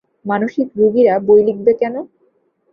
[0.25, 1.95] মানসিক রুগীরা বই লিখবে কেন?